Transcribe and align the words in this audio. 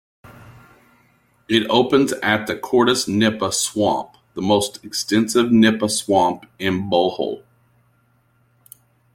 It 1.47 1.67
opens 1.69 2.11
at 2.23 2.47
the 2.47 2.57
Cortes 2.57 3.07
nipa 3.07 3.51
swamp, 3.51 4.17
the 4.33 4.41
most 4.41 4.83
extensive 4.83 5.51
nipa 5.51 5.89
swamp 5.89 6.47
in 6.57 6.89
Bohol. 6.89 7.43